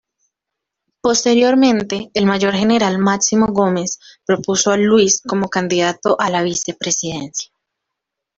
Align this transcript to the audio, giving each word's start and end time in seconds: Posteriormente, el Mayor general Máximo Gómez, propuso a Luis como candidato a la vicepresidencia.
Posteriormente, 1.01 2.09
el 2.15 2.25
Mayor 2.25 2.55
general 2.55 2.97
Máximo 2.97 3.45
Gómez, 3.53 3.99
propuso 4.25 4.71
a 4.71 4.77
Luis 4.77 5.21
como 5.21 5.47
candidato 5.47 6.19
a 6.19 6.31
la 6.31 6.41
vicepresidencia. 6.41 7.51